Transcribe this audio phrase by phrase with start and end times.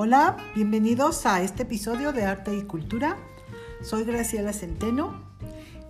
[0.00, 3.16] Hola, bienvenidos a este episodio de Arte y Cultura.
[3.82, 5.24] Soy Graciela Centeno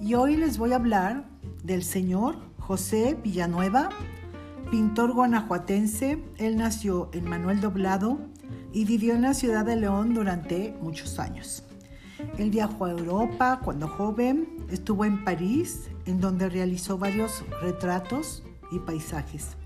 [0.00, 1.28] y hoy les voy a hablar
[1.62, 3.90] del señor José Villanueva,
[4.70, 6.24] pintor guanajuatense.
[6.38, 8.18] Él nació en Manuel Doblado
[8.72, 11.64] y vivió en la ciudad de León durante muchos años.
[12.38, 18.78] Él viajó a Europa cuando joven, estuvo en París, en donde realizó varios retratos y
[18.78, 19.58] paisajes.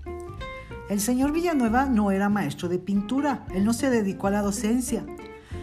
[0.93, 5.03] El señor Villanueva no era maestro de pintura, él no se dedicó a la docencia.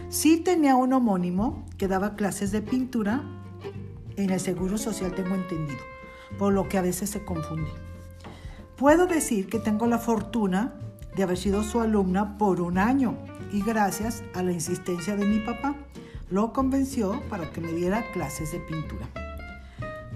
[0.09, 3.23] Sí tenía un homónimo que daba clases de pintura
[4.17, 5.79] en el Seguro Social, tengo entendido,
[6.37, 7.69] por lo que a veces se confunde.
[8.75, 10.73] Puedo decir que tengo la fortuna
[11.15, 13.17] de haber sido su alumna por un año
[13.53, 15.77] y gracias a la insistencia de mi papá,
[16.29, 19.07] lo convenció para que me diera clases de pintura.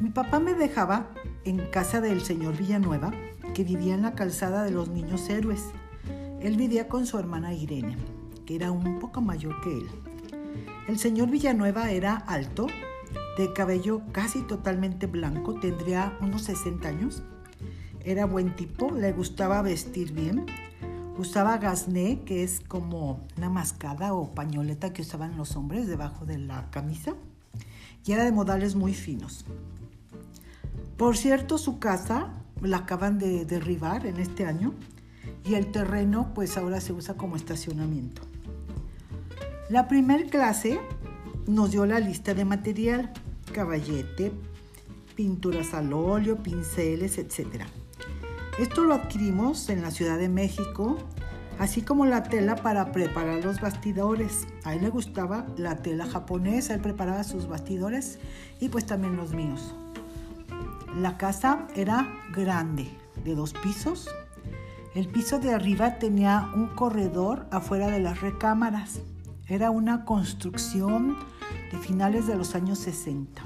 [0.01, 1.07] Mi papá me dejaba
[1.45, 3.13] en casa del señor Villanueva
[3.53, 5.63] que vivía en la calzada de los niños héroes.
[6.41, 7.95] Él vivía con su hermana Irene,
[8.45, 9.87] que era un poco mayor que él.
[10.87, 12.67] El señor Villanueva era alto,
[13.37, 17.23] de cabello casi totalmente blanco, tendría unos 60 años.
[18.03, 20.45] Era buen tipo, le gustaba vestir bien.
[21.17, 26.37] Usaba gasné, que es como una mascada o pañoleta que usaban los hombres debajo de
[26.37, 27.15] la camisa.
[28.05, 29.45] Y era de modales muy finos.
[30.97, 32.31] Por cierto, su casa
[32.65, 34.73] la acaban de derribar en este año
[35.43, 38.21] y el terreno pues ahora se usa como estacionamiento.
[39.69, 40.79] La primer clase
[41.47, 43.11] nos dio la lista de material,
[43.53, 44.31] caballete,
[45.15, 47.63] pinturas al óleo, pinceles, etc.
[48.59, 50.97] Esto lo adquirimos en la Ciudad de México,
[51.59, 54.47] así como la tela para preparar los bastidores.
[54.63, 58.19] A él le gustaba la tela japonesa, él preparaba sus bastidores
[58.59, 59.75] y pues también los míos.
[60.95, 62.89] La casa era grande,
[63.25, 64.07] de dos pisos.
[64.93, 69.01] El piso de arriba tenía un corredor afuera de las recámaras.
[69.49, 71.17] Era una construcción
[71.69, 73.41] de finales de los años 60.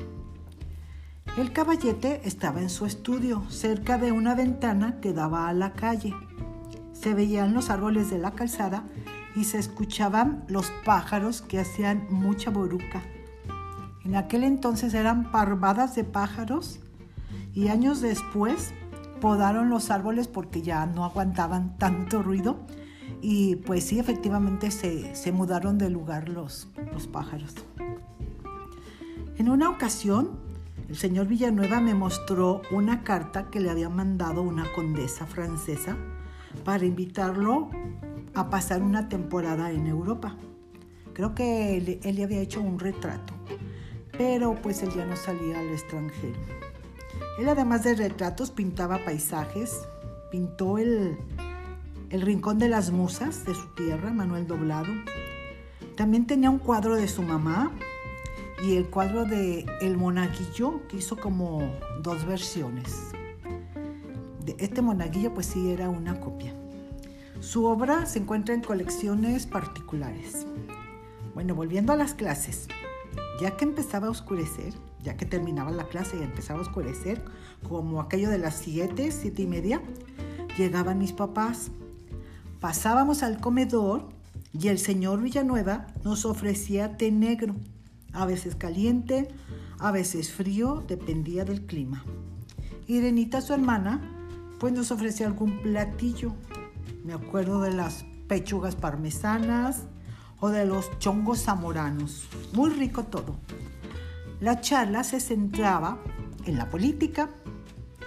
[1.38, 6.14] El caballete estaba en su estudio, cerca de una ventana que daba a la calle.
[6.94, 8.84] Se veían los árboles de la calzada
[9.36, 13.02] y se escuchaban los pájaros que hacían mucha boruca.
[14.06, 16.80] En aquel entonces eran parvadas de pájaros
[17.54, 18.74] y años después
[19.20, 22.60] podaron los árboles porque ya no aguantaban tanto ruido
[23.22, 27.54] y pues sí, efectivamente se, mudaron de lugar los, los pájaros.
[29.38, 30.40] En una ocasión,
[30.88, 35.98] el señor Villanueva me mostró una carta que le había mandado una condesa francesa
[36.64, 37.70] para invitarlo
[38.36, 40.36] a pasar una temporada en Europa.
[41.14, 43.34] Creo que él, él le había hecho un retrato,
[44.18, 46.40] pero pues él ya no salía al extranjero.
[47.40, 49.88] Él además de retratos pintaba paisajes,
[50.30, 51.18] pintó el,
[52.10, 54.92] el Rincón de las Musas de su tierra, Manuel Doblado.
[55.96, 57.72] También tenía un cuadro de su mamá
[58.62, 61.62] y el cuadro de El Monaguillo, que hizo como
[62.02, 63.12] dos versiones.
[64.44, 66.54] De este monaguillo pues sí era una copia.
[67.40, 70.46] Su obra se encuentra en colecciones particulares.
[71.34, 72.68] Bueno, volviendo a las clases,
[73.40, 74.74] ya que empezaba a oscurecer,
[75.04, 77.24] ya que terminaba la clase y empezaba a oscurecer,
[77.68, 79.82] como aquello de las 7, 7 y media,
[80.58, 81.72] llegaban mis papás.
[82.60, 84.10] Pasábamos al comedor
[84.54, 87.56] y el señor Villanueva nos ofrecía té negro,
[88.14, 89.30] a veces caliente,
[89.80, 92.04] a veces frío, dependía del clima.
[92.88, 94.02] Irenita, su hermana,
[94.60, 96.34] pues nos ofrecía algún platillo.
[97.06, 99.84] Me acuerdo de las pechugas parmesanas
[100.40, 102.28] o de los chongos zamoranos.
[102.54, 103.36] Muy rico todo.
[104.40, 105.98] La charla se centraba
[106.46, 107.30] en la política.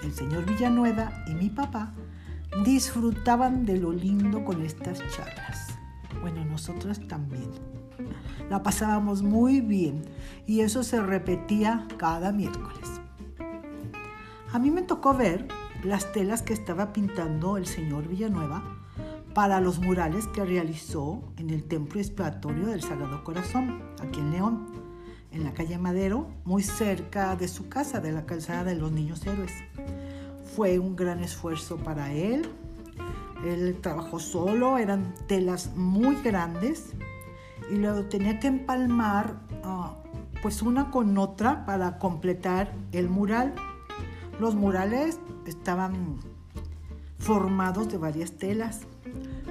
[0.02, 1.92] El señor Villanueva y mi papá
[2.64, 5.76] disfrutaban de lo lindo con estas charlas.
[6.22, 7.50] Bueno, nosotros también.
[8.48, 10.04] La pasábamos muy bien
[10.46, 12.88] y eso se repetía cada miércoles.
[14.52, 15.48] A mí me tocó ver
[15.84, 18.62] las telas que estaba pintando el señor Villanueva
[19.34, 24.91] para los murales que realizó en el templo expiatorio del Sagrado Corazón, aquí en León
[25.32, 29.26] en la calle Madero, muy cerca de su casa, de la calzada de los Niños
[29.26, 29.52] Héroes.
[30.54, 32.48] Fue un gran esfuerzo para él.
[33.44, 36.92] Él trabajó solo, eran telas muy grandes
[37.70, 39.96] y luego tenía que empalmar ah,
[40.42, 43.54] pues una con otra para completar el mural.
[44.38, 46.18] Los murales estaban
[47.18, 48.80] formados de varias telas,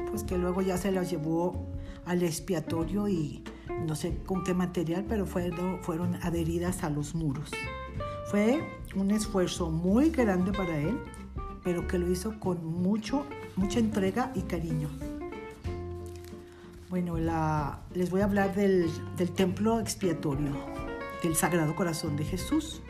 [0.09, 1.67] pues que luego ya se las llevó
[2.05, 3.43] al expiatorio y
[3.85, 7.51] no sé con qué material, pero fueron, adheridas a los muros.
[8.29, 8.63] Fue
[8.95, 10.97] un esfuerzo muy grande para él,
[11.63, 13.25] pero que lo hizo con mucho,
[13.55, 14.89] mucha entrega y cariño.
[16.89, 17.17] Bueno,
[17.93, 20.51] les voy a hablar del, del templo expiatorio
[21.23, 22.81] del Sagrado Corazón de Jesús.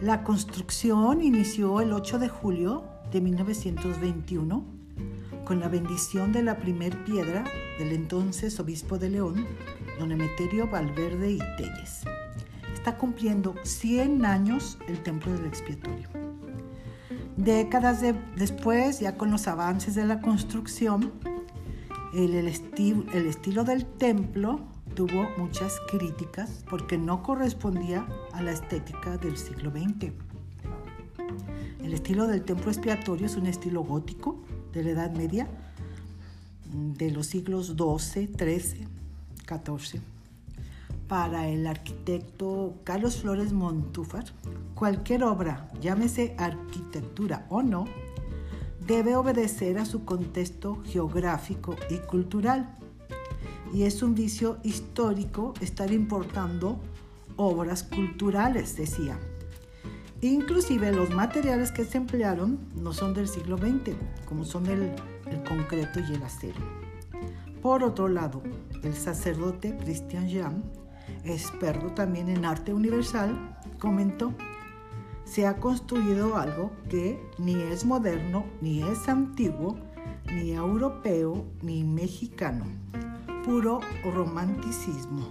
[0.00, 4.80] La construcción inició el 8 de julio de 1921
[5.44, 7.44] con la bendición de la primer piedra
[7.78, 9.46] del entonces obispo de León,
[10.00, 12.04] don Emeterio Valverde y Telles.
[12.72, 16.08] Está cumpliendo 100 años el templo del expiatorio.
[17.36, 18.00] Décadas
[18.34, 21.12] después, ya con los avances de la construcción,
[22.14, 22.48] el, el
[23.26, 24.60] estilo del templo
[24.94, 30.12] tuvo muchas críticas porque no correspondía a la estética del siglo XX.
[31.84, 34.42] El estilo del templo expiatorio es un estilo gótico
[34.72, 35.46] de la Edad Media
[36.72, 38.99] de los siglos XII, XIII,
[41.08, 44.24] Para el arquitecto Carlos Flores Montúfar,
[44.74, 47.86] cualquier obra, llámese arquitectura o no,
[48.86, 52.76] debe obedecer a su contexto geográfico y cultural
[53.72, 56.80] y es un vicio histórico estar importando
[57.36, 59.18] obras culturales, decía.
[60.22, 63.96] Inclusive los materiales que se emplearon no son del siglo XX,
[64.26, 64.92] como son el
[65.48, 66.89] concreto y el acero.
[67.62, 68.42] Por otro lado,
[68.82, 70.62] el sacerdote Christian Jean,
[71.24, 74.32] experto también en arte universal, comentó,
[75.24, 79.76] se ha construido algo que ni es moderno, ni es antiguo,
[80.32, 82.64] ni europeo, ni mexicano
[83.42, 85.26] puro romanticismo.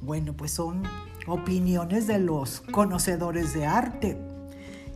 [0.00, 0.82] Bueno, pues son
[1.26, 4.18] opiniones de los conocedores de arte.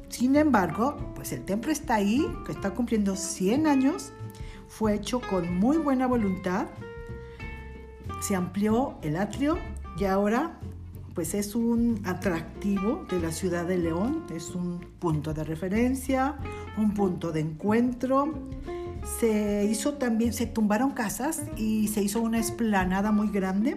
[0.08, 4.12] Sin embargo, pues el templo está ahí, que está cumpliendo 100 años,
[4.68, 6.66] fue hecho con muy buena voluntad,
[8.20, 9.58] se amplió el atrio
[9.98, 10.58] y ahora
[11.14, 16.36] pues es un atractivo de la ciudad de León, es un punto de referencia,
[16.76, 18.34] un punto de encuentro
[19.20, 23.76] se hizo también, se tumbaron casas y se hizo una esplanada muy grande.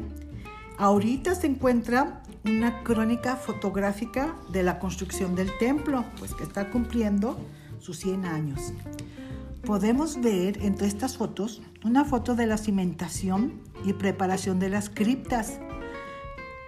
[0.77, 7.37] Ahorita se encuentra una crónica fotográfica de la construcción del templo, pues que está cumpliendo
[7.79, 8.73] sus 100 años.
[9.67, 15.59] Podemos ver entre estas fotos una foto de la cimentación y preparación de las criptas.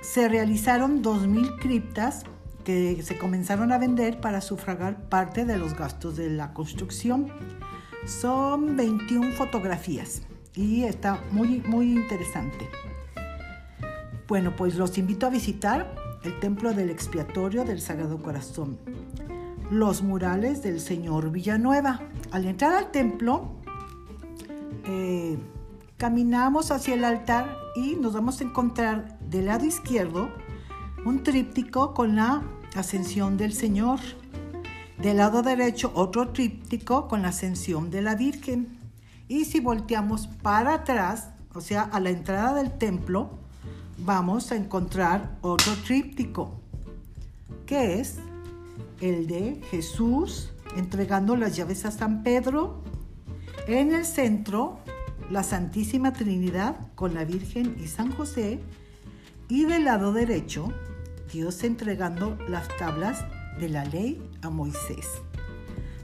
[0.02, 2.24] Se realizaron 2.000 criptas
[2.66, 7.32] que se comenzaron a vender para sufragar parte de los gastos de la construcción.
[8.06, 10.24] Son 21 fotografías
[10.54, 12.68] y está muy, muy interesante.
[14.28, 18.78] Bueno, pues los invito a visitar el Templo del Expiatorio del Sagrado Corazón,
[19.70, 22.02] los murales del Señor Villanueva.
[22.32, 23.52] Al entrar al templo,
[24.86, 25.38] eh,
[25.98, 30.30] caminamos hacia el altar y nos vamos a encontrar del lado izquierdo
[31.06, 32.42] un tríptico con la
[32.76, 34.00] ascensión del Señor
[35.02, 38.78] del lado derecho, otro tríptico con la ascensión de la Virgen.
[39.28, 43.30] Y si volteamos para atrás, o sea, a la entrada del templo,
[43.98, 46.60] vamos a encontrar otro tríptico,
[47.66, 48.20] que es
[49.02, 52.82] el de Jesús entregando las llaves a San Pedro.
[53.68, 54.80] En el centro,
[55.30, 58.60] la Santísima Trinidad con la Virgen y San José.
[59.48, 60.74] Y del lado derecho,
[61.32, 63.26] Dios entregando las tablas
[63.60, 65.08] de la ley a Moisés.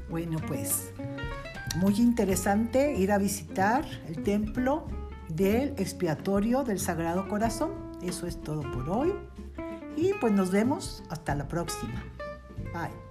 [0.09, 0.91] Bueno, pues
[1.77, 4.87] muy interesante ir a visitar el templo
[5.29, 7.71] del expiatorio del Sagrado Corazón.
[8.01, 9.13] Eso es todo por hoy.
[9.97, 12.03] Y pues nos vemos hasta la próxima.
[12.75, 13.04] Bye.